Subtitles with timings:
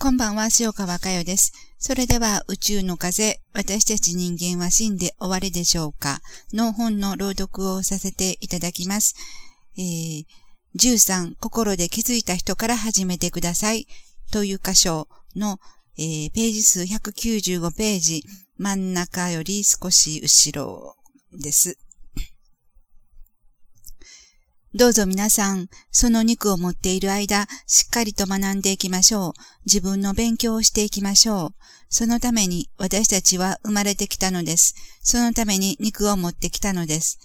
[0.00, 1.52] こんばんは、塩川佳代です。
[1.80, 6.20] それでは、宇宙の風、私たち人間は死んで終わりでしょうか？
[6.52, 9.16] の本の朗読をさせていただきます。
[9.76, 10.24] えー、
[10.76, 13.88] 13、心で気づいた人から始めてください。
[14.30, 15.58] という箇所の、
[15.98, 18.22] えー、ページ数195ページ、
[18.56, 20.94] 真ん中より少し後ろ
[21.32, 21.76] です。
[24.74, 29.32] どうぞ皆さん、その肉を持っている間、しっかりと学んでいきましょう。
[29.64, 31.54] 自分の勉強をしていきましょう。
[31.88, 34.74] そのために私たちは生まれてきたのです。
[35.02, 37.18] そのために肉を持ってきたのです。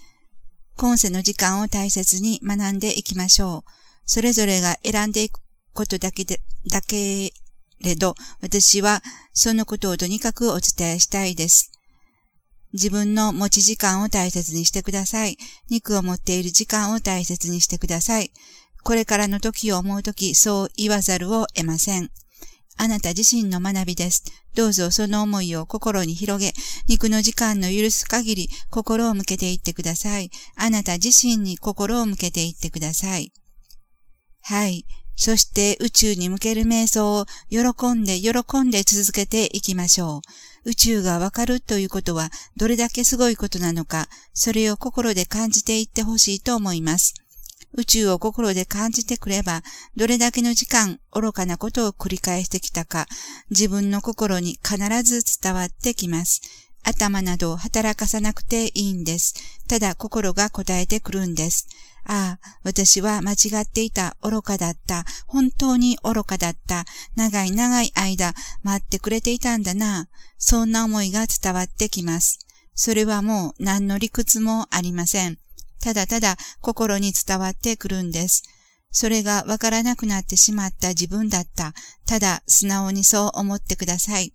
[0.76, 3.70] 今世の時間を大切に学んでいきましょう。
[4.06, 5.40] それぞれが選んでいく
[5.74, 6.40] ことだけで、
[6.70, 7.34] だけ
[7.78, 9.02] れど、私は
[9.34, 11.73] そのことをとにかくお伝えしたいです。
[12.74, 15.38] 自分の持ち時間を大切にしてください。
[15.70, 18.32] 肉を持っている時間を大切にしてください。
[18.82, 22.10] これからの時を思う時、そう言わざるを得ません。
[22.76, 24.24] あなた自身の学びです。
[24.54, 26.52] どうぞその思いを心に広げ、
[26.88, 30.30] 肉の時間の許す限り心を向けていってください。
[30.56, 33.32] あなた自身に心を向けていってください。
[34.42, 34.84] はい。
[35.16, 40.20] そして宇宙に向ける瞑想を喜んで喜んで続けていきましょう。
[40.64, 47.14] 宇宙がわかるということはどれだけすごいことなのか、それを心で感じていってほしいと思います。
[47.76, 49.62] 宇宙を心で感じてくれば、
[49.96, 53.06] どれだけの時間愚かなことを繰り返してきたか、
[53.50, 56.40] 自分の心に必ず伝わってきます。
[56.84, 59.34] 頭などを働かさなくていいんです。
[59.68, 61.66] ただ心が答えてくるんです。
[62.06, 66.84] ああ、私は間違っていた、愚かだった、本当に愚かだった、
[67.16, 70.08] 長い長い間待ってくれていたんだな。
[70.38, 72.38] そんな思いが伝わってきます。
[72.74, 75.38] それはもう何の理屈もありません。
[75.80, 78.42] ただただ心に伝わってくるんです。
[78.90, 81.72] それがわからなくなってしまった自分だった。
[82.06, 84.32] ただ素直にそう思ってください。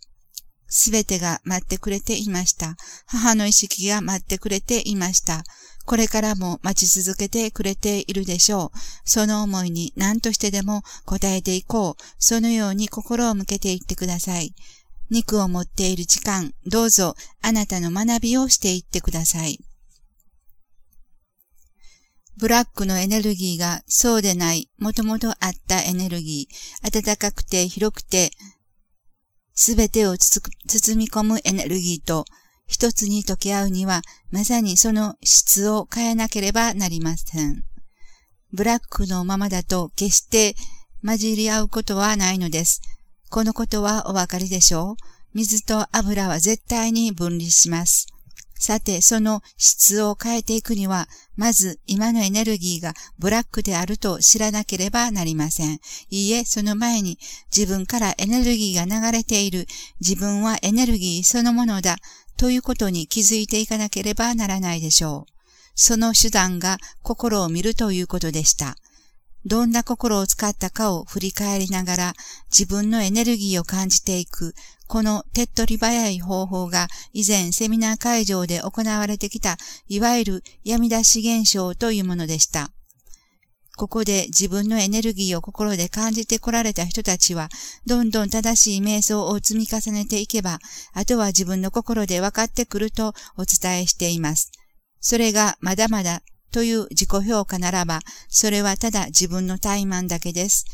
[0.70, 2.76] すべてが待ってくれていました。
[3.08, 5.44] 母の意識が待ってくれていました。
[5.86, 8.78] これからも待ち続けてくれているでしょう。
[9.06, 12.04] その思いに何としてでも応えていこう。
[12.20, 14.54] そのように心を向けていってください。
[15.10, 19.60] 肉を持っている時間、どうぞあなたの学びをしていってください。
[22.38, 28.32] ブラックのエネルギーがそうでない、もともとあったエネルギー、暖かくて広くて、
[29.62, 32.24] すべてを包み込むエネルギーと
[32.66, 37.66] 一つに溶け合うには、まさにその質を変えなければなりません。
[38.54, 40.56] ブラックのままだと決して
[41.06, 42.82] 混じり合うことはないのです。
[43.30, 44.96] このことはお分かりでしょう
[45.34, 48.08] 水と油は絶対に分離します。
[48.60, 55.80] さて、その質を変えていくには、まず今のエネルギーがブラックであると知らなければなりません。
[56.10, 57.18] いいえ、その前に
[57.56, 59.66] 自分からエネルギーが流れている。
[60.02, 61.96] 自分はエネルギーそのものだ。
[62.36, 65.32] ということに気づいていかなければならないでしょう。
[65.74, 68.76] その手段が心を見るということでした。
[69.46, 72.14] どんな心を使ったかを振り返りながら
[72.52, 74.54] 自分のエネルギーを感じていく、
[74.88, 79.58] この手っ取り早い方法が以前セミナー会場で行われてきた、
[79.88, 82.72] いわゆる闇出し現象というものでした。
[83.78, 87.48] ここで自分のエネルギーを心で感じてこられた人たちは、
[87.86, 90.60] どんどん正しい瞑想を積み重ねていけば、
[90.92, 94.52] あとは自分の心で分かってくるとお伝えしています。
[95.00, 100.66] それがまだまだという自己評価ならば、それはただ自分の怠慢だけです。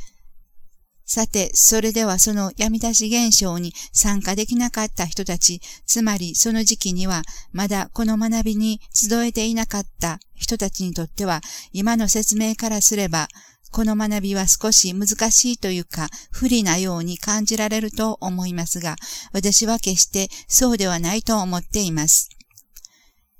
[1.08, 7.22] さて、それではその闇出し現象に参加できなかった人たち、つまりその時期には
[7.52, 11.42] まだこの学びに集えていなかった人たちにとっては、
[11.74, 13.28] 今の説明からすれば、
[13.72, 18.96] この学びは少し難しいというか、不利なように感じられると思いますが、
[19.32, 22.30] 私は決してそうではないと思っています。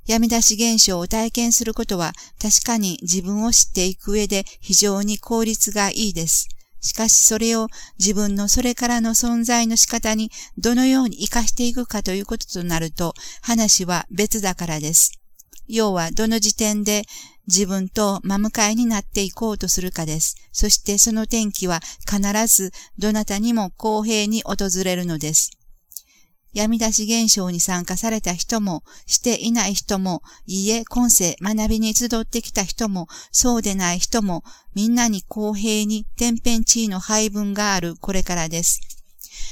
[0.08, 6.48] 闇出し現象を体験することは確かに自分を知っていく上で非常に効率がいいです。
[6.80, 7.68] しかしそれを
[7.98, 10.30] 自分のそれからの存在の仕方に
[10.60, 15.12] どのように活かしていくかということとなると話は別だからです。
[15.68, 17.04] 要はどの時点で
[17.48, 20.36] 自分と真向かいになっていこうとするかです。
[20.52, 25.52] そしてその転機は必ずどなたにも公平に訪れるのです。
[26.56, 34.42] 闇出し現象に参加された人も、していない人も、いえ、今世学びに集ってきた人も、そうでない人も、
[34.74, 38.80] みんなに公平に天変地異の配分があるこれからです。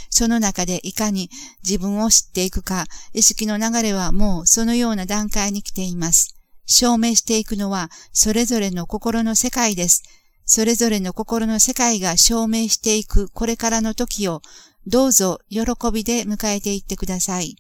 [0.09, 1.29] その中でいかに
[1.61, 6.38] 自分を知っていくか、意識の流れはもうそのような段階に来ています。
[6.65, 10.03] 証明していくのはそれぞれの心の世界です。
[10.45, 14.41] それぞれの心の世界が証明していくこれからの時を
[14.85, 15.62] どうぞ喜
[15.94, 17.56] びで迎えていってください。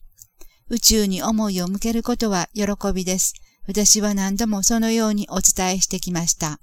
[0.69, 3.33] 宇宙に思いを向けることは喜びです。
[3.67, 6.59] 私は何度もそのようにお伝えしてきました。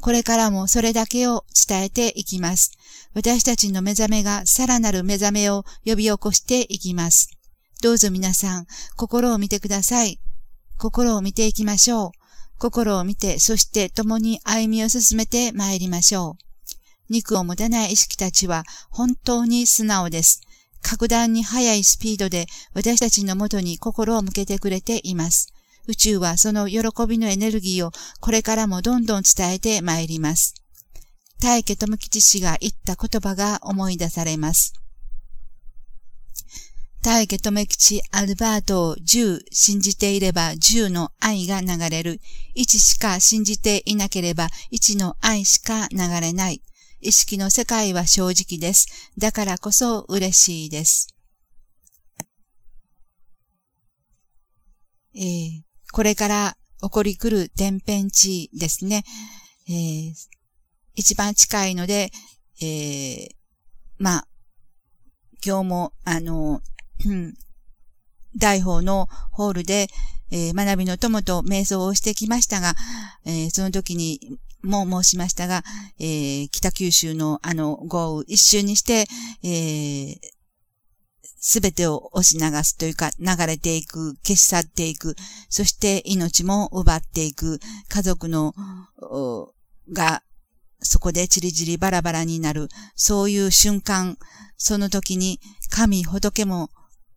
[0.00, 2.72] これからもそれだけを伝えていきます。
[3.14, 7.28] 私たちの目覚めがさらなる目覚めを呼び起こしていきます。
[7.82, 8.66] どうぞ皆さん、
[8.96, 10.18] 心を見てください。
[10.78, 12.10] 心を見ていきましょう。
[12.58, 16.51] 心を見て、そして共に歩みを進めて参りましょう。
[17.08, 20.40] 肉を持たない意識たちは本当に素直です。
[20.82, 25.52] 格段に速いスピードで私たちのもとに心を向けてくれています。
[25.86, 30.54] 宇宙はその喜びのエネルギーをこれからもどんどん伝えて参ります。
[31.40, 34.74] 大家智吉氏が言った言葉が思い出されます。
[37.02, 42.20] 大家智吉アルバートを10信じていれば10の愛が流れる。
[42.56, 46.62] 1しか信じていなければ1の愛しか流れない。
[47.02, 49.10] 意識の世界は正直です。
[49.18, 51.08] だからこそ嬉しいです。
[55.14, 55.62] えー、
[55.92, 59.02] これから起こり来る天変地異ですね。
[59.68, 60.12] えー、
[60.94, 62.10] 一番近いので、
[62.60, 63.28] えー、
[63.98, 64.28] まあ、
[65.44, 66.62] 今日も、あの、
[68.36, 69.88] 大法のホールで、
[70.30, 72.74] えー、学びの友と瞑想をしてきましたが、
[73.26, 75.62] えー、その時にも申しましたが、
[75.98, 79.06] えー、北九州のあの豪雨一瞬にして、
[79.44, 80.18] え
[81.44, 85.16] すべてを押し流すというか、流れていく、消し去っていく、
[85.48, 88.54] そして命も奪っていく、家族の、
[89.92, 90.22] が、
[90.78, 94.18] そこでチリチリバラバラになる、そういう瞬間、
[94.56, 96.70] その時に神仏も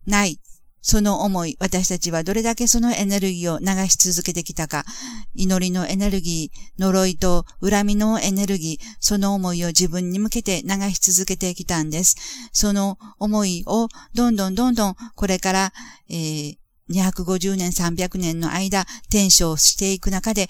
[0.08, 0.40] ない、
[0.88, 4.86] その思い、私たちはどれだけそのエネルギーを流し続けてきたか、
[5.34, 12.16] 祈りのエネルギー、呪いと恨みのエネルギー、その思いを自分に向けて流し続けてきたんです。
[12.54, 15.74] その思いをどんどんどんどんこれから、
[16.08, 16.58] えー、
[16.92, 20.50] 250年、300年の間、転生していく中で、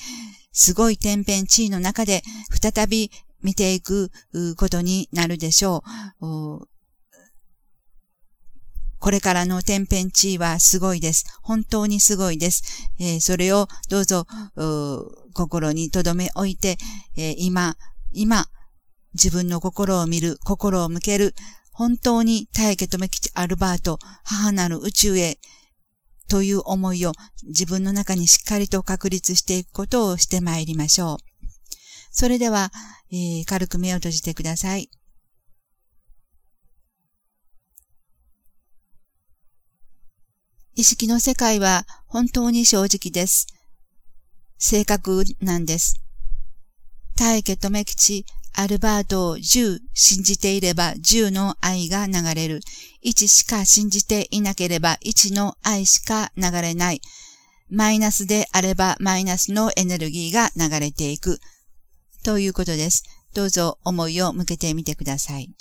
[0.51, 2.23] すごい天変地異の中で、
[2.61, 3.09] 再び
[3.41, 4.11] 見ていく
[4.57, 5.81] ことになるでしょ
[6.19, 6.74] う。
[9.05, 11.25] これからの天変地異はすごいです。
[11.43, 12.89] 本当にすごいです。
[12.99, 14.25] えー、それをどうぞ、
[14.55, 16.79] う心に留め置いて、
[17.15, 17.77] えー、今、
[18.13, 18.47] 今、
[19.13, 21.35] 自分の心を見る、心を向ける、
[21.71, 25.37] 本当に大家留吉アルバート、母なる宇宙へ、
[26.27, 27.11] という思いを
[27.43, 31.45] 自分の中にしっかりと確立していくことをしてまいりましょう。
[32.09, 32.71] それでは、
[33.11, 34.89] えー、軽く目を閉じてください。
[40.75, 43.47] 意識の世界は本当に正直です。
[44.57, 46.01] 正確なんです。
[47.15, 52.59] 大家留吉、アルバートを10信じていれば10の愛が流れる。
[53.05, 57.01] 1しか信じていなければ1の愛しか流れない。
[57.69, 61.39] マイナスであればマイナスのエネルギーが流れていく。
[62.25, 63.03] ということです。
[63.33, 65.55] どうぞ思いを向けてみてください。